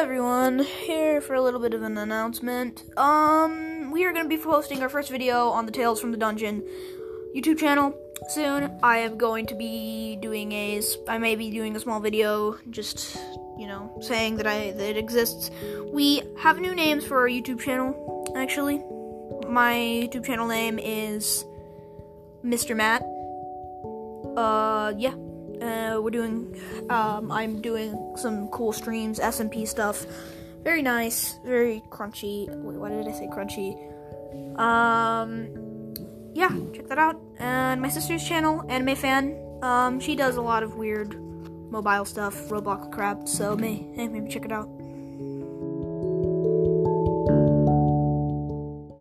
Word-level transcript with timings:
everyone, 0.00 0.58
here 0.60 1.20
for 1.20 1.34
a 1.34 1.42
little 1.42 1.60
bit 1.60 1.74
of 1.74 1.82
an 1.82 1.98
announcement. 1.98 2.82
Um, 2.96 3.90
we 3.90 4.04
are 4.06 4.12
going 4.12 4.24
to 4.24 4.28
be 4.28 4.42
posting 4.42 4.82
our 4.82 4.88
first 4.88 5.10
video 5.10 5.50
on 5.50 5.66
the 5.66 5.72
Tales 5.72 6.00
from 6.00 6.10
the 6.10 6.16
Dungeon 6.16 6.62
YouTube 7.36 7.58
channel 7.58 7.94
soon. 8.30 8.76
I 8.82 8.98
am 8.98 9.18
going 9.18 9.44
to 9.46 9.54
be 9.54 10.16
doing 10.22 10.52
a, 10.52 10.80
I 11.06 11.18
may 11.18 11.36
be 11.36 11.50
doing 11.50 11.76
a 11.76 11.80
small 11.80 12.00
video, 12.00 12.58
just, 12.70 13.16
you 13.58 13.66
know, 13.66 13.94
saying 14.00 14.36
that 14.36 14.46
I, 14.46 14.72
that 14.72 14.90
it 14.90 14.96
exists. 14.96 15.50
We 15.92 16.22
have 16.38 16.58
new 16.58 16.74
names 16.74 17.04
for 17.04 17.18
our 17.18 17.28
YouTube 17.28 17.60
channel, 17.60 18.32
actually. 18.36 18.78
My 19.46 19.74
YouTube 19.74 20.24
channel 20.24 20.48
name 20.48 20.78
is 20.78 21.44
Mr. 22.42 22.74
Matt. 22.74 23.02
Uh, 24.34 24.94
yeah. 24.96 25.14
Uh, 25.60 26.00
we're 26.00 26.10
doing, 26.10 26.60
um, 26.88 27.30
I'm 27.30 27.60
doing 27.60 28.14
some 28.16 28.48
cool 28.48 28.72
streams, 28.72 29.18
SMP 29.18 29.66
stuff. 29.66 30.06
Very 30.62 30.82
nice, 30.82 31.38
very 31.44 31.82
crunchy. 31.90 32.48
Wait, 32.48 32.76
why 32.76 32.88
did 32.90 33.06
I 33.06 33.12
say 33.12 33.26
crunchy? 33.26 33.76
Um, 34.58 35.94
yeah, 36.34 36.50
check 36.74 36.88
that 36.88 36.98
out. 36.98 37.20
And 37.38 37.80
my 37.80 37.88
sister's 37.88 38.26
channel, 38.26 38.64
Anime 38.68 38.96
Fan, 38.96 39.38
um, 39.62 40.00
she 40.00 40.16
does 40.16 40.36
a 40.36 40.42
lot 40.42 40.62
of 40.62 40.74
weird 40.76 41.14
mobile 41.70 42.04
stuff, 42.04 42.34
Roblox 42.48 42.90
crap, 42.92 43.28
so 43.28 43.56
may, 43.56 43.76
hey, 43.94 44.08
maybe 44.08 44.28
check 44.28 44.44
it 44.44 44.52
out. 44.52 44.68